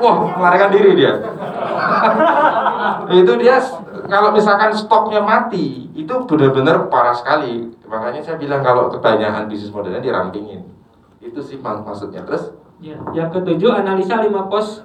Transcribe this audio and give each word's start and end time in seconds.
wah 0.00 0.16
melarikan 0.38 0.70
diri 0.74 0.90
dia. 0.98 1.12
itu 3.12 3.32
dia 3.40 3.56
kalau 4.10 4.30
misalkan 4.34 4.70
stoknya 4.76 5.20
mati, 5.24 5.88
itu 5.96 6.14
benar-benar 6.28 6.88
parah 6.92 7.16
sekali. 7.16 7.72
Makanya 7.88 8.20
saya 8.20 8.36
bilang 8.36 8.60
kalau 8.60 8.92
kebanyakan 8.92 9.48
bisnis 9.48 9.72
modelnya 9.72 10.02
dirampingin. 10.04 10.66
Itu 11.22 11.40
sih 11.40 11.56
mak- 11.60 11.84
maksudnya. 11.86 12.24
Terus 12.26 12.52
Ya. 12.84 13.00
Yang 13.16 13.40
ketujuh, 13.40 13.70
analisa 13.72 14.20
lima 14.20 14.50
pos 14.50 14.84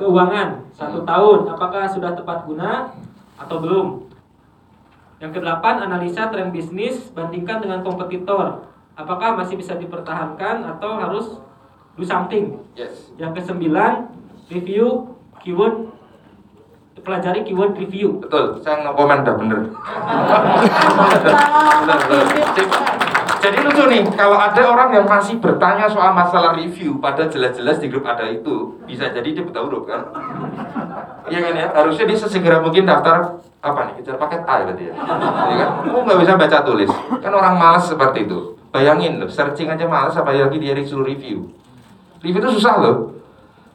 keuangan 0.00 0.64
satu 0.72 1.04
tahun. 1.04 1.50
Apakah 1.50 1.84
sudah 1.84 2.16
tepat 2.16 2.48
guna 2.48 2.94
atau 3.36 3.60
belum? 3.60 3.86
Yang 5.20 5.36
kedelapan, 5.36 5.82
analisa 5.82 6.32
tren 6.32 6.54
bisnis 6.54 7.10
bandingkan 7.12 7.60
dengan 7.60 7.84
kompetitor. 7.84 8.64
Apakah 8.96 9.36
masih 9.36 9.58
bisa 9.58 9.76
dipertahankan 9.76 10.62
atau 10.78 10.96
harus 10.96 11.26
do 11.98 12.06
something? 12.06 12.64
yes. 12.78 13.10
Yang 13.20 13.42
kesembilan, 13.42 14.08
review 14.48 15.16
keyword 15.44 15.92
pelajari 16.98 17.40
keyword 17.46 17.72
review. 17.78 18.20
Betul, 18.20 18.60
saya 18.60 18.84
no 18.84 18.92
komen 18.92 19.24
udah 19.24 19.34
bener. 19.38 19.58
Jadi 23.38 23.58
lucu 23.62 23.84
nih, 23.86 24.02
kalau 24.18 24.34
ada 24.34 24.62
orang 24.66 24.90
yang 24.90 25.06
masih 25.06 25.38
bertanya 25.38 25.86
soal 25.86 26.10
masalah 26.10 26.58
review, 26.58 26.98
pada 26.98 27.30
jelas-jelas 27.30 27.78
di 27.78 27.86
grup 27.86 28.02
ada 28.02 28.26
itu, 28.26 28.76
bisa 28.82 29.14
jadi 29.14 29.30
dia 29.30 29.46
buta 29.46 29.62
huruf 29.62 29.86
kan? 29.86 30.10
Iya 31.30 31.38
kan 31.46 31.52
ya, 31.54 31.66
harusnya 31.70 32.04
dia 32.10 32.18
sesegera 32.18 32.58
mungkin 32.58 32.82
daftar 32.82 33.38
apa 33.62 33.80
nih, 33.88 34.02
kejar 34.02 34.18
paket 34.18 34.42
A 34.42 34.54
berarti 34.66 34.90
ya. 34.90 34.94
Iya 35.54 35.56
kan? 35.64 35.68
Kamu 35.86 36.02
nggak 36.02 36.18
bisa 36.18 36.32
baca 36.34 36.58
tulis, 36.66 36.90
kan 37.22 37.32
orang 37.32 37.54
malas 37.54 37.86
seperti 37.86 38.26
itu. 38.26 38.58
Bayangin 38.74 39.22
loh, 39.22 39.30
searching 39.30 39.70
aja 39.70 39.86
malas, 39.86 40.18
apa 40.18 40.34
lagi 40.34 40.58
dia 40.58 40.74
review. 40.74 41.48
Review 42.18 42.42
itu 42.42 42.50
susah 42.58 42.74
loh, 42.82 43.17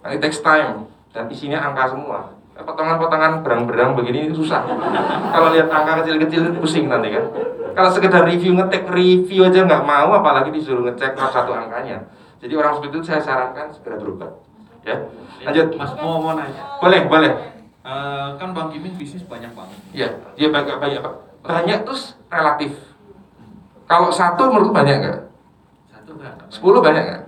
It 0.03 0.20
takes 0.20 0.43
time 0.43 0.91
dan 1.16 1.31
isinya 1.31 1.63
angka 1.71 1.95
semua. 1.95 2.35
Potongan-potongan 2.53 3.41
berang-berang 3.41 3.97
begini 3.97 4.30
susah. 4.30 4.61
Kalau 5.33 5.55
lihat 5.55 5.72
angka 5.73 6.03
kecil-kecil 6.03 6.53
itu 6.53 6.59
pusing 6.59 6.86
nanti 6.86 7.09
kan. 7.09 7.25
Kalau 7.73 7.89
sekedar 7.89 8.22
review 8.30 8.53
ngetek 8.53 8.86
review 8.91 9.50
aja 9.50 9.66
nggak 9.66 9.81
mau, 9.81 10.13
apalagi 10.13 10.53
disuruh 10.53 10.86
ngecek 10.86 11.17
satu 11.17 11.50
angkanya. 11.50 12.05
Jadi 12.38 12.53
orang 12.53 12.78
seperti 12.78 12.94
itu 13.00 13.05
saya 13.08 13.22
sarankan 13.23 13.73
segera 13.73 13.97
berubah. 13.97 14.30
Ya, 14.83 15.08
lanjut. 15.47 15.80
Mas 15.80 15.95
mau 15.97 16.19
mau 16.19 16.35
nanya. 16.35 16.78
Boleh, 16.83 17.08
boleh. 17.08 17.31
Eh, 17.83 18.28
kan 18.39 18.56
Bang 18.56 18.72
Kimin 18.72 18.95
bisnis 19.00 19.23
banyak 19.28 19.52
banget. 19.56 19.80
Ya, 19.95 20.08
dia 20.35 20.47
banyak 20.52 20.75
banyak 20.80 21.00
Pak. 21.03 21.13
Banyak 21.44 21.88
terus 21.88 22.16
relatif. 22.31 22.75
Kalau 23.88 24.08
satu 24.11 24.52
menurut 24.52 24.72
banyak 24.72 25.03
nggak? 25.03 25.19
Satu 25.91 26.09
enggak? 26.16 26.35
Sepuluh 26.47 26.80
banyak 26.80 27.03
nggak? 27.03 27.23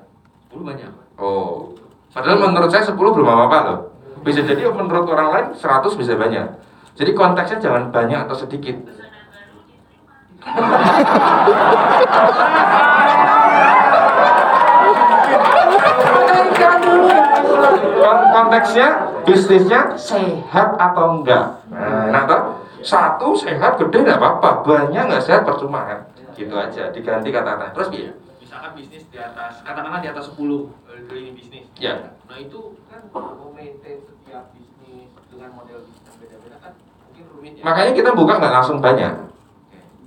Sepuluh 0.47 0.63
banyak. 0.67 0.91
Oh, 1.19 1.75
padahal 2.15 2.47
menurut 2.47 2.71
saya 2.71 2.87
10 2.87 2.95
belum 2.95 3.27
apa-apa 3.27 3.57
loh. 3.67 3.79
Bisa 4.23 4.41
jadi 4.41 4.71
menurut 4.71 5.05
orang 5.11 5.29
lain 5.35 5.47
100 5.59 5.99
bisa 5.99 6.15
banyak. 6.15 6.47
Jadi 6.95 7.11
konteksnya 7.11 7.59
jangan 7.59 7.91
banyak 7.91 8.23
atau 8.23 8.35
sedikit. 8.39 8.79
Kon- 17.99 18.27
konteksnya 18.31 18.87
bisnisnya 19.25 19.97
sehat 19.97 20.77
atau 20.77 21.19
enggak 21.19 21.65
nah, 21.73 22.13
nah 22.13 22.53
satu 22.85 23.33
sehat 23.33 23.81
gede 23.81 24.05
enggak 24.05 24.21
apa-apa 24.21 24.61
banyak 24.61 25.03
nggak 25.09 25.25
sehat 25.25 25.41
percuma 25.41 25.81
kan 25.89 25.99
gitu 26.37 26.53
aja 26.53 26.93
diganti 26.93 27.33
kata-kata 27.33 27.73
terus 27.73 27.89
biar 27.89 28.13
Misalkan 28.55 28.79
bisnis 28.79 29.03
di 29.11 29.19
atas, 29.19 29.59
katakanlah 29.67 29.99
di 29.99 30.07
atas 30.07 30.31
10 30.31 30.39
eh, 30.87 31.03
lini 31.11 31.35
bisnis. 31.35 31.67
ya 31.75 32.15
Nah 32.23 32.39
itu 32.39 32.79
kan 32.87 33.03
mau 33.11 33.51
maintain 33.51 33.99
setiap 33.99 34.47
bisnis 34.55 35.11
dengan 35.27 35.59
model 35.59 35.83
bisnis 35.83 36.07
yang 36.07 36.15
beda-beda 36.23 36.57
kan 36.63 36.71
mungkin 36.79 37.23
rumit 37.35 37.51
ya. 37.59 37.63
Makanya 37.67 37.91
kita 37.91 38.09
buka 38.15 38.39
nggak 38.39 38.53
langsung 38.55 38.79
banyak. 38.79 39.11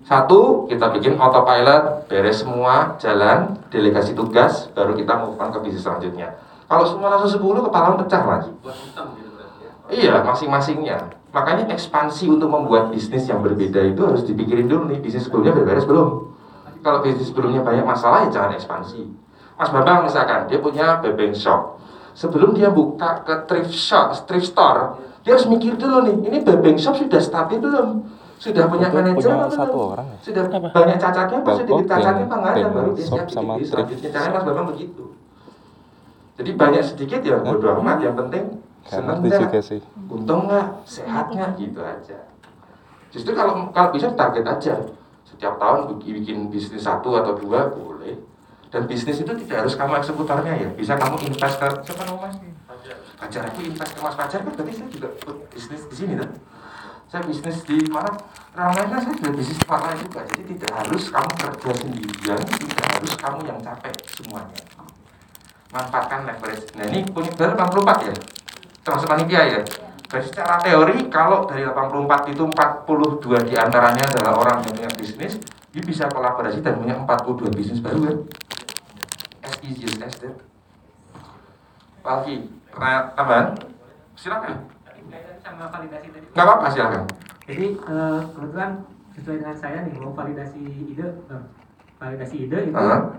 Satu, 0.08 0.64
kita 0.64 0.88
bikin 0.96 1.20
autopilot, 1.20 2.08
beres 2.08 2.40
semua, 2.40 2.96
jalan, 2.96 3.52
delegasi 3.68 4.16
tugas, 4.16 4.72
baru 4.72 4.96
kita 4.96 5.12
move 5.20 5.36
on 5.36 5.52
ke 5.52 5.68
bisnis 5.68 5.84
selanjutnya. 5.84 6.40
Kalau 6.72 6.88
semua 6.88 7.12
langsung 7.12 7.36
10, 7.36 7.68
kepala 7.68 8.00
pecah 8.00 8.22
lagi. 8.24 8.48
gitu 8.48 9.28
berarti 9.28 9.60
ya. 9.60 9.72
Iya, 9.92 10.14
masing-masingnya. 10.24 11.12
Makanya 11.36 11.68
ekspansi 11.68 12.32
untuk 12.32 12.48
membuat 12.48 12.96
bisnis 12.96 13.28
yang 13.28 13.44
berbeda 13.44 13.92
itu 13.92 14.00
harus 14.08 14.24
dipikirin 14.24 14.72
dulu 14.72 14.88
nih, 14.88 15.04
bisnis 15.04 15.28
sebelumnya 15.28 15.52
beres 15.52 15.84
belum? 15.84 16.37
Kalau 16.80 16.98
bisnis 17.02 17.30
sebelumnya 17.30 17.60
banyak 17.62 17.84
masalah, 17.84 18.26
ya 18.26 18.28
jangan 18.30 18.54
ekspansi. 18.54 19.02
Mas 19.58 19.70
Bambang 19.74 20.06
misalkan, 20.06 20.46
dia 20.46 20.58
punya 20.62 21.02
bebeng 21.02 21.34
shop. 21.34 21.82
Sebelum 22.14 22.54
dia 22.54 22.70
buka 22.70 23.22
ke 23.26 23.34
thrift 23.50 23.74
shop, 23.74 24.14
thrift 24.26 24.54
store, 24.54 24.98
dia 25.26 25.34
harus 25.34 25.46
mikir 25.50 25.74
dulu 25.74 26.06
nih, 26.06 26.16
ini 26.30 26.38
bebeng 26.42 26.78
shop 26.78 26.98
sudah 26.98 27.18
stabil 27.18 27.58
belum? 27.58 28.06
Sudah 28.38 28.70
punya 28.70 28.86
manajer 28.86 29.18
punya 29.18 29.34
apa 29.34 29.50
satu 29.50 29.74
belum? 29.74 29.92
orang 29.98 30.06
ya? 30.06 30.18
Sudah 30.22 30.42
Apa? 30.46 30.68
banyak 30.70 30.98
cacatnya 31.02 31.38
apa 31.42 31.50
sedikit 31.58 31.86
cacatnya 31.90 32.24
apa 32.30 32.36
nggak 32.38 32.52
ada 32.54 32.68
baru 32.70 32.90
dia 32.94 33.06
shop 33.10 33.18
siap 33.18 33.28
sama 33.34 33.52
selanjutnya. 33.58 34.08
Caranya 34.14 34.30
Mas. 34.30 34.44
Bambang 34.46 34.66
begitu. 34.70 35.04
Jadi 36.38 36.50
banyak 36.54 36.82
sedikit 36.86 37.20
ya 37.26 37.36
bodo 37.42 37.66
amat, 37.82 37.98
yang 37.98 38.14
penting 38.14 38.62
seneng 38.88 39.20
ngerti 39.20 39.28
nggak? 39.28 39.42
juga 39.44 39.60
sih. 39.60 39.80
untung 40.08 40.40
nggak 40.48 40.66
sehat 40.88 41.26
nggak 41.28 41.50
gitu 41.60 41.80
aja 41.84 42.18
justru 43.12 43.32
kalau 43.36 43.68
kalau 43.72 43.88
bisa 43.92 44.08
target 44.16 44.44
aja 44.48 44.74
setiap 45.38 45.54
tahun 45.62 46.02
bikin, 46.02 46.50
bisnis 46.50 46.82
satu 46.82 47.14
atau 47.14 47.38
dua 47.38 47.70
boleh. 47.70 48.18
Dan 48.74 48.90
bisnis 48.90 49.22
itu 49.22 49.32
tidak 49.46 49.62
harus 49.62 49.78
kamu 49.78 50.02
eksekutornya 50.02 50.50
ya. 50.50 50.68
Bisa 50.74 50.98
kamu 50.98 51.14
invest 51.30 51.62
ke 51.62 51.66
siapa 51.86 52.02
nama 52.02 52.26
mas 52.26 52.36
Fajar 53.22 53.46
aku 53.46 53.62
invest 53.62 53.94
ke 53.94 54.00
mas 54.02 54.18
Fajar 54.18 54.42
kan 54.42 54.50
berarti 54.50 54.74
saya 54.74 54.90
juga 54.90 55.08
bisnis 55.54 55.86
di 55.86 55.94
sini 55.94 56.14
kan? 56.18 56.30
Saya 57.06 57.22
bisnis 57.22 57.62
di 57.62 57.78
mana? 57.86 58.10
Ramainya 58.50 58.98
saya 58.98 59.14
juga 59.14 59.30
bisnis 59.38 59.62
tempat 59.62 59.80
lain 59.86 59.98
juga. 60.10 60.20
Jadi 60.26 60.42
tidak 60.58 60.72
harus 60.74 61.02
kamu 61.06 61.32
kerja 61.38 61.70
sendirian 61.86 62.40
tidak 62.42 62.86
harus 62.98 63.12
kamu 63.14 63.38
yang 63.46 63.58
capek 63.62 63.94
semuanya. 64.10 64.58
Manfaatkan 65.70 66.20
leverage. 66.26 66.66
Nah 66.74 66.84
ini 66.90 66.98
punya 67.06 67.30
benar 67.38 67.54
84 67.54 68.10
ya? 68.10 68.14
Termasuk 68.82 69.06
panitia 69.06 69.42
ya 69.54 69.60
secara 70.08 70.56
teori 70.64 71.12
kalau 71.12 71.44
dari 71.44 71.68
84 71.68 72.32
itu 72.32 72.42
42 72.48 73.48
di 73.48 73.54
antaranya 73.60 74.08
adalah 74.08 74.32
orang 74.40 74.56
yang 74.64 74.72
punya 74.72 74.90
bisnis 74.96 75.36
dia 75.68 75.82
bisa 75.84 76.08
kolaborasi 76.08 76.64
dan 76.64 76.80
punya 76.80 76.96
42 77.04 77.52
bisnis 77.52 77.84
baru 77.84 77.98
kan 78.08 78.16
as 79.44 79.54
easy 79.60 79.84
as 80.00 80.16
that 80.18 80.36
Palki, 82.08 82.48
pertanyaan 82.72 83.04
tambahan? 83.12 83.46
Silakan. 84.16 84.54
Nggak 86.32 86.44
apa-apa, 86.46 86.66
silakan. 86.72 87.02
Jadi 87.44 87.66
eh, 87.76 88.20
kebetulan 88.32 88.70
sesuai 89.12 89.36
dengan 89.44 89.56
saya 89.60 89.78
nih 89.84 89.94
mau 90.00 90.12
validasi 90.16 90.60
ide, 90.88 91.04
eh, 91.04 91.44
validasi 92.00 92.36
ide 92.48 92.58
itu 92.70 92.76
Hah? 92.76 93.12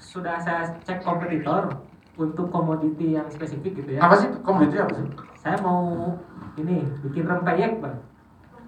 sudah 0.00 0.42
saya 0.42 0.74
cek 0.82 1.06
kompetitor 1.06 1.70
untuk 2.18 2.50
komoditi 2.50 3.14
yang 3.14 3.30
spesifik 3.30 3.84
gitu 3.84 3.90
ya. 3.94 4.00
Apa 4.02 4.18
sih 4.18 4.28
komoditi 4.42 4.80
apa 4.82 4.92
sih? 4.96 5.06
Saya 5.38 5.56
mau 5.62 6.18
ini 6.56 6.84
bikin 7.02 7.24
rempeyek 7.24 7.80
bang. 7.80 7.96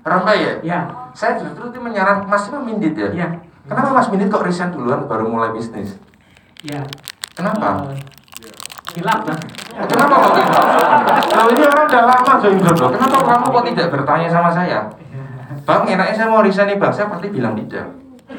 Rampai 0.05 0.37
ya? 0.37 0.53
Ya, 0.61 0.79
Saya 1.17 1.41
justru 1.41 1.73
itu 1.73 1.81
menyarankan 1.81 2.29
Mas 2.29 2.45
Mindit 2.53 2.93
ya? 2.93 3.09
ya, 3.13 3.29
Kenapa 3.65 3.97
Mas 3.97 4.09
Mindit 4.13 4.29
kok 4.29 4.45
resign 4.45 4.73
duluan 4.73 5.09
baru 5.09 5.29
mulai 5.29 5.53
bisnis? 5.53 5.97
ya. 6.61 6.81
Kenapa? 7.35 7.89
Eh, 7.93 8.01
Hilaf 8.95 9.25
bang. 9.27 9.41
Kenapa 9.75 10.15
kok? 10.23 10.33
Kalau 11.35 11.49
ini 11.51 11.63
orang 11.67 11.87
udah 11.91 12.03
lama 12.07 12.33
join 12.39 12.59
jodoh, 12.63 12.89
kenapa 12.95 13.17
kamu 13.27 13.45
kok 13.51 13.65
tidak 13.73 13.89
bertanya 13.91 14.29
sama 14.31 14.51
saya? 14.53 14.87
Bang, 15.65 15.89
enaknya 15.89 16.15
saya 16.15 16.29
mau 16.29 16.45
resign 16.45 16.69
nih 16.73 16.79
bang, 16.79 16.93
saya 16.93 17.09
pasti 17.09 17.27
bilang 17.33 17.57
tidak. 17.57 17.89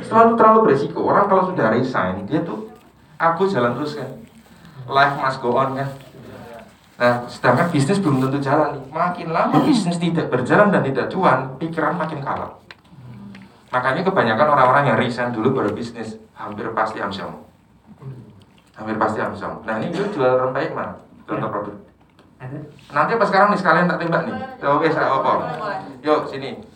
Selalu 0.05 0.38
terlalu 0.38 0.59
beresiko. 0.69 1.01
Orang 1.03 1.25
kalau 1.25 1.50
sudah 1.50 1.73
resign, 1.73 2.29
dia 2.29 2.45
tuh 2.45 2.69
aku 3.17 3.50
jalan 3.50 3.73
terus 3.75 3.97
kan. 3.97 4.09
Life 4.85 5.17
must 5.17 5.41
go 5.41 5.57
on 5.57 5.73
kan. 5.73 5.89
Nah, 6.95 7.28
sedangkan 7.28 7.67
bisnis 7.75 7.99
belum 7.99 8.23
tentu 8.23 8.40
jalan 8.40 8.79
nih. 8.79 8.84
Makin 8.87 9.28
lama 9.35 9.58
bisnis 9.67 9.99
tidak 9.99 10.31
berjalan 10.31 10.72
dan 10.72 10.81
tidak 10.87 11.11
cuan, 11.11 11.59
pikiran 11.59 11.99
makin 11.99 12.23
kalap. 12.23 12.64
Makanya 13.75 14.08
kebanyakan 14.08 14.47
orang-orang 14.55 14.84
yang 14.87 14.97
resign 14.99 15.35
dulu 15.35 15.52
baru 15.52 15.75
bisnis, 15.75 16.16
hampir 16.40 16.72
pasti 16.72 17.03
amsyong. 17.03 17.35
Hampir 18.79 18.96
pasti 18.96 19.19
amsyong. 19.19 19.67
Nah 19.67 19.75
ini 19.84 19.91
lu 19.91 20.08
jual 20.16 20.40
rempeyek 20.40 20.72
mana? 20.72 20.96
Contoh 21.28 21.52
produk. 21.52 21.75
Nanti 22.96 23.11
apa 23.17 23.25
sekarang 23.28 23.47
nih 23.52 23.59
sekalian 23.59 23.91
tak 23.91 23.99
tembak 23.99 24.22
nih. 24.28 24.35
Oke, 24.64 24.87
saya 24.91 25.11
apa? 25.11 25.31
Yuk 25.99 26.31
sini. 26.31 26.74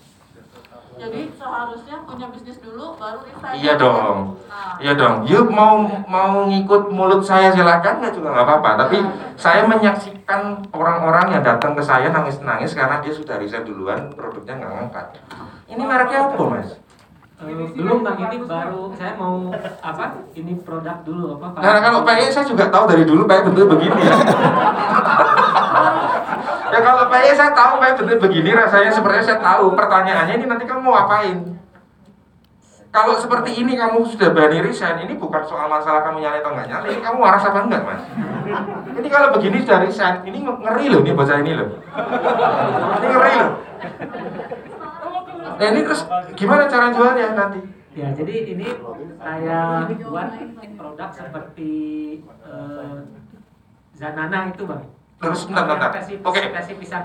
Jadi 1.00 1.32
seharusnya 1.32 2.04
punya 2.04 2.28
bisnis 2.28 2.60
dulu 2.60 3.00
baru 3.00 3.24
resign. 3.24 3.56
Iya 3.56 3.80
dong. 3.80 4.36
Nah, 4.52 4.76
Iya 4.84 5.00
dong. 5.00 5.24
Yuk 5.24 5.48
mau 5.48 5.88
mau 6.12 6.44
ngikut 6.52 6.92
mulut 6.92 7.24
saya 7.24 7.56
silakan 7.56 8.04
ya 8.04 8.12
juga 8.12 8.36
nggak 8.36 8.44
apa-apa. 8.44 8.84
Tapi 8.84 9.00
saya 9.40 9.64
menyaksikan 9.64 10.60
orang-orang 10.76 11.40
yang 11.40 11.44
datang 11.48 11.72
ke 11.72 11.80
saya 11.80 12.12
nangis-nangis 12.12 12.76
karena 12.76 13.00
dia 13.00 13.16
sudah 13.16 13.40
resign 13.40 13.64
duluan, 13.64 14.12
produknya 14.12 14.60
nggak 14.60 14.72
ngangkat. 14.76 15.08
Ini 15.72 15.84
mereknya 15.88 16.20
apa 16.28 16.44
mas? 16.52 16.76
Eh, 17.40 17.72
belum 17.72 18.04
bang 18.04 18.20
ini 18.20 18.44
baru 18.44 18.92
saya 19.00 19.16
mau 19.16 19.48
apa 19.80 20.28
ini 20.36 20.60
produk 20.60 21.00
dulu 21.08 21.40
apa 21.40 21.64
Nah 21.64 21.80
kalau 21.80 22.04
PE 22.04 22.36
saya 22.36 22.44
juga 22.44 22.68
tahu 22.68 22.92
dari 22.92 23.08
dulu 23.08 23.24
PE 23.24 23.48
bentuknya 23.48 23.72
begini 23.72 24.02
ya. 24.04 24.16
saya 27.90 27.96
bentuk 27.96 28.22
begini 28.22 28.54
rasanya 28.54 28.92
sebenarnya 28.94 29.26
saya 29.26 29.40
tahu. 29.42 29.74
Pertanyaannya 29.74 30.34
ini 30.38 30.46
nanti 30.46 30.66
kamu 30.70 30.82
mau 30.86 30.96
apain? 30.96 31.58
Kalau 32.90 33.14
seperti 33.22 33.62
ini 33.62 33.78
kamu 33.78 34.02
sudah 34.02 34.34
berani 34.34 34.66
resign, 34.66 35.06
ini 35.06 35.14
bukan 35.14 35.46
soal 35.46 35.70
masalah 35.70 36.02
kamu 36.02 36.26
nyali 36.26 36.42
atau 36.42 36.58
nggak 36.58 36.70
nyali, 36.74 36.88
ini 36.98 37.02
kamu 37.06 37.22
waras 37.22 37.46
apa 37.46 37.70
enggak 37.70 37.86
mas? 37.86 38.02
Ini 38.98 39.08
kalau 39.14 39.30
begini 39.38 39.62
sudah 39.62 39.86
resign, 39.86 40.26
ini 40.26 40.42
ngeri 40.42 40.86
loh, 40.90 41.06
ini 41.06 41.14
baca 41.14 41.38
ini 41.38 41.54
loh. 41.54 41.70
Ini 42.98 43.06
ngeri 43.14 43.34
loh. 43.38 43.52
Nah 45.54 45.68
ini 45.70 45.80
terus 45.86 46.02
gimana 46.34 46.66
cara 46.66 46.90
jualnya 46.90 47.38
nanti? 47.38 47.62
Ya, 47.94 48.10
jadi 48.10 48.58
ini 48.58 48.68
saya 49.22 49.86
buat 49.86 50.30
produk 50.78 51.10
seperti 51.14 51.74
eh, 52.26 52.98
Zanana 54.02 54.50
itu 54.50 54.66
bang. 54.66 54.99
Terus 55.20 55.42
bentar, 55.52 55.68
bentar. 55.68 55.92
Oke, 56.24 56.42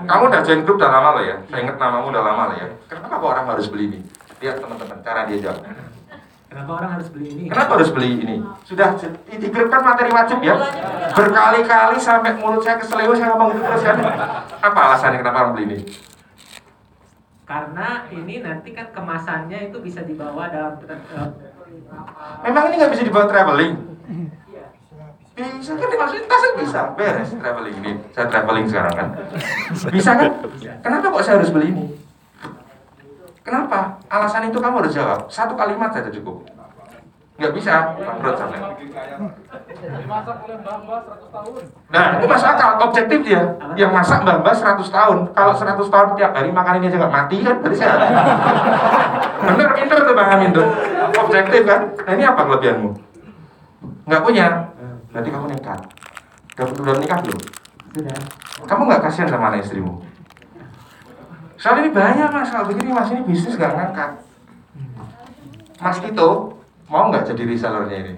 kamu 0.07 0.23
udah 0.31 0.41
join 0.47 0.61
grup 0.63 0.79
udah 0.79 0.87
lama 0.87 1.09
loh 1.19 1.23
ya. 1.27 1.35
Saya 1.51 1.59
ingat 1.67 1.75
namamu 1.75 2.07
udah 2.15 2.23
lama 2.23 2.43
loh 2.47 2.55
ya. 2.55 2.67
Kenapa 2.87 3.19
kok 3.19 3.27
orang 3.27 3.45
harus 3.51 3.67
beli 3.67 3.83
ini? 3.91 3.99
Lihat 4.39 4.63
teman-teman, 4.63 4.97
cara 5.03 5.27
dia 5.27 5.37
jawab. 5.43 5.59
Kenapa 6.47 6.71
orang 6.79 6.91
harus 6.95 7.11
beli 7.11 7.27
ini? 7.35 7.43
Kenapa 7.51 7.71
harus 7.75 7.91
beli 7.91 8.09
ini? 8.15 8.35
Sudah 8.63 8.95
di 9.27 9.47
grup 9.51 9.67
kan 9.67 9.83
materi 9.83 10.15
wajib 10.15 10.39
ya. 10.39 10.55
Berkali-kali 11.11 11.99
sampai 11.99 12.39
mulut 12.39 12.63
saya 12.63 12.79
keseliu 12.79 13.11
saya 13.11 13.35
ngomong 13.35 13.51
gitu 13.51 13.67
terus 13.67 13.83
kan. 13.83 13.99
Apa 14.63 14.79
alasannya 14.79 15.19
kenapa 15.19 15.37
orang 15.43 15.53
beli 15.59 15.65
ini? 15.67 15.77
Karena 17.43 18.07
ini 18.15 18.39
nanti 18.39 18.71
kan 18.71 18.95
kemasannya 18.95 19.67
itu 19.67 19.77
bisa 19.83 20.07
dibawa 20.07 20.47
dalam 20.47 20.79
eh, 20.87 21.29
Memang 22.47 22.63
ini 22.71 22.75
nggak 22.79 22.91
bisa 22.95 23.03
dibawa 23.03 23.27
traveling? 23.27 23.75
Bisa 25.35 25.75
kan 25.75 25.87
dimasukin 25.91 26.23
tasnya 26.31 26.51
bisa, 26.55 26.81
beres 26.95 27.27
traveling 27.35 27.75
ini. 27.83 27.91
Saya 28.15 28.25
traveling 28.31 28.65
sekarang 28.71 28.93
kan. 28.95 29.07
Bisa 29.91 30.11
kan? 30.15 30.31
Kenapa 30.79 31.11
kok 31.11 31.23
saya 31.27 31.35
harus 31.43 31.51
beli 31.51 31.75
ini? 31.75 31.85
Kenapa? 33.43 33.99
Alasan 34.07 34.47
itu 34.47 34.63
kamu 34.63 34.79
harus 34.79 34.95
jawab. 34.95 35.27
Satu 35.27 35.59
kalimat 35.59 35.91
saja 35.91 36.07
cukup. 36.07 36.47
Nggak 37.35 37.51
bisa, 37.51 37.99
bangkrut 37.99 38.39
sampai. 38.39 38.59
Dimasak 39.75 40.37
oleh 40.47 40.55
mbak-mbak 40.55 41.03
100 41.03 41.35
tahun. 41.35 41.61
Nah, 41.91 42.05
itu 42.15 42.25
masuk 42.31 42.47
akal, 42.47 42.69
objektif 42.79 43.19
dia. 43.27 43.43
Yang 43.75 43.91
masak 43.91 44.19
mbak 44.23 44.39
Mbak 44.39 44.55
100 44.55 44.87
tahun. 44.87 45.17
Kalau 45.35 45.51
100 45.51 45.91
tahun 45.91 46.07
tiap 46.15 46.31
hari 46.31 46.49
makan 46.55 46.79
ini 46.79 46.87
aja 46.87 46.97
nggak 47.03 47.11
mati 47.11 47.37
kan, 47.43 47.55
berarti 47.59 47.75
sehat. 47.75 47.99
Bener, 49.43 49.67
pinter 49.75 49.97
tuh 49.99 50.15
Bang 50.15 50.29
Amin 50.31 50.55
tuh. 50.55 50.67
Objektif 51.27 51.61
kan. 51.67 51.81
Nah 52.07 52.13
ini 52.15 52.23
apa 52.23 52.41
kelebihanmu? 52.47 52.89
Nggak 54.07 54.21
punya. 54.23 54.47
Berarti 55.15 55.31
kamu 55.31 55.47
nekat. 55.47 55.79
Udah, 56.59 56.67
udah 56.75 56.95
nikah 56.99 57.19
belum? 57.23 57.39
sudah. 57.95 58.19
Kamu 58.67 58.81
nggak 58.91 59.01
kasihan 59.07 59.31
sama 59.31 59.47
anak 59.47 59.63
istrimu? 59.63 60.03
Soalnya 61.55 61.87
ini 61.87 61.91
bahaya 61.95 62.27
mas, 62.27 62.51
kalau 62.51 62.67
begini 62.67 62.91
mas 62.91 63.07
ini 63.15 63.23
bisnis 63.23 63.55
nggak 63.55 63.71
ngangkat. 63.71 64.11
Mas 65.79 65.97
Tito, 66.03 66.59
mau 66.91 67.07
nggak 67.07 67.31
jadi 67.31 67.43
resellernya 67.47 67.97
ini? 68.03 68.13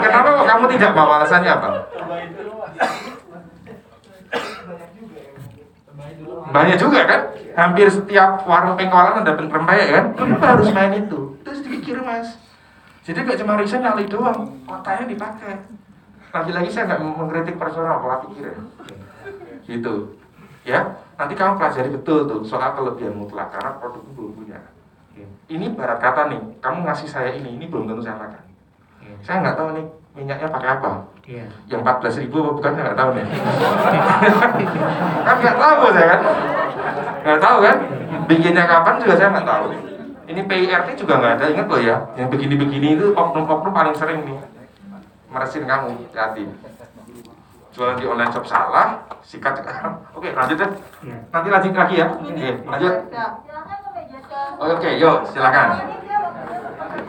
Kenapa 0.00 0.28
kok 0.32 0.48
kamu 0.48 0.64
tidak 0.76 0.90
mau 0.96 1.10
alasannya 1.20 1.50
apa? 1.52 1.68
Banyak 6.56 6.76
juga 6.80 7.00
kan? 7.04 7.20
Hampir 7.56 7.88
setiap 7.88 8.44
warung 8.44 8.76
pengkolan 8.76 9.24
ada 9.24 9.32
rempeyek 9.36 9.88
kan? 9.92 10.04
Kenapa 10.16 10.44
harus 10.56 10.68
main 10.72 10.92
itu? 10.96 11.25
Jadi 13.06 13.22
gak 13.22 13.38
cuma 13.38 13.54
resign 13.54 13.86
nyali 13.86 14.10
doang, 14.10 14.50
otaknya 14.66 15.14
dipakai. 15.14 15.54
Lagi-lagi 16.34 16.68
saya 16.74 16.90
nggak 16.90 17.00
mengkritik 17.06 17.54
personal, 17.54 18.02
pola 18.02 18.18
pikir 18.26 18.50
ya. 18.50 18.58
Gitu. 19.62 19.94
Ya, 20.66 20.98
nanti 21.14 21.38
kamu 21.38 21.54
pelajari 21.54 21.94
betul 21.94 22.26
tuh 22.26 22.42
soal 22.42 22.74
kelebihan 22.74 23.14
mutlak 23.14 23.54
karena 23.54 23.78
produk 23.78 24.02
itu 24.02 24.10
belum 24.10 24.32
punya. 24.34 24.58
Ini 25.46 25.78
barat 25.78 26.02
kata 26.02 26.34
nih, 26.34 26.40
kamu 26.58 26.82
ngasih 26.82 27.06
saya 27.06 27.30
ini, 27.30 27.54
ini 27.54 27.70
belum 27.70 27.86
tentu 27.86 28.02
saya 28.02 28.18
makan. 28.18 28.42
Saya 29.22 29.38
nggak 29.46 29.54
tahu 29.54 29.68
nih 29.78 29.86
minyaknya 30.18 30.48
pakai 30.50 30.70
apa. 30.74 30.92
Iya. 31.30 31.46
Yang 31.70 31.80
14 31.86 32.22
ribu 32.26 32.36
apa 32.42 32.50
bukan 32.58 32.72
saya 32.74 32.84
nggak 32.90 32.98
tahu 32.98 33.10
nih. 33.14 33.26
kan 35.26 35.36
nggak 35.38 35.58
tahu 35.62 35.84
saya 35.94 36.06
kan. 36.10 36.20
Nggak 37.22 37.40
tahu 37.40 37.56
kan. 37.62 37.76
Bikinnya 38.26 38.64
kapan 38.66 38.94
juga 38.98 39.14
saya 39.14 39.28
nggak 39.30 39.46
tahu. 39.46 39.64
Ini 40.26 40.40
PIRT 40.42 40.88
juga 40.98 41.22
nggak 41.22 41.32
ada, 41.38 41.44
ingat 41.54 41.66
loh 41.70 41.80
ya. 41.80 41.96
Yang 42.18 42.28
begini-begini 42.34 42.98
itu 42.98 43.06
oknum-oknum 43.14 43.70
paling 43.70 43.94
sering 43.94 44.26
nih. 44.26 44.38
Meresin 45.30 45.64
kamu, 45.66 46.10
hati. 46.14 46.44
Jualan 47.76 48.00
di 48.00 48.04
online 48.08 48.32
shop 48.32 48.46
salah, 48.48 49.04
sikat. 49.20 49.60
Oke, 50.16 50.32
lanjut 50.32 50.56
ya. 50.56 50.68
Iya. 51.04 51.16
Nanti 51.28 51.48
lanjut 51.52 51.72
lagi 51.76 51.94
ya. 52.00 52.06
Oke, 52.08 52.50
lanjut. 52.64 52.94
Silakan 53.12 53.76
ke 53.84 53.90
meja. 53.94 54.18
Oke, 54.56 54.90
yuk 54.96 55.16
silakan. 55.30 55.68